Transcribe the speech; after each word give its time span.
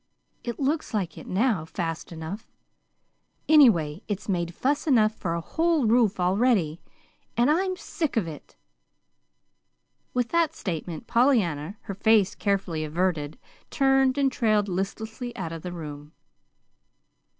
It 0.43 0.59
looks 0.59 0.95
like 0.95 1.15
it 1.15 1.27
now, 1.27 1.63
fast 1.63 2.11
enough. 2.11 2.51
Anyway, 3.47 4.01
it's 4.07 4.27
made 4.27 4.55
fuss 4.55 4.87
enough 4.87 5.13
for 5.13 5.35
a 5.35 5.41
whole 5.41 5.85
roof 5.85 6.19
already, 6.19 6.81
and 7.37 7.51
I'm 7.51 7.75
sick 7.77 8.17
of 8.17 8.27
it!" 8.27 8.55
With 10.11 10.33
which 10.33 10.53
statement, 10.53 11.05
Pollyanna, 11.05 11.77
her 11.81 11.93
face 11.93 12.33
carefully 12.33 12.83
averted, 12.83 13.37
turned 13.69 14.17
and 14.17 14.31
trailed 14.31 14.67
listlessly 14.67 15.37
out 15.37 15.51
of 15.51 15.61
the 15.61 15.71
room. 15.71 16.13